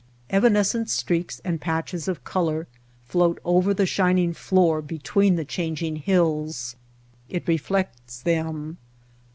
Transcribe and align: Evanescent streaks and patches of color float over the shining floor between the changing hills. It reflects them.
Evanescent 0.31 0.89
streaks 0.89 1.41
and 1.45 1.61
patches 1.61 2.07
of 2.07 2.23
color 2.23 2.65
float 3.05 3.37
over 3.45 3.71
the 3.71 3.85
shining 3.85 4.33
floor 4.33 4.81
between 4.81 5.35
the 5.35 5.45
changing 5.45 5.97
hills. 5.97 6.75
It 7.29 7.47
reflects 7.47 8.19
them. 8.19 8.79